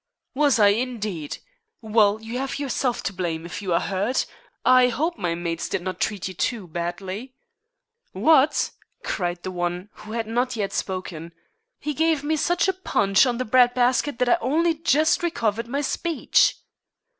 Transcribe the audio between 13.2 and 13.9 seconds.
on the bread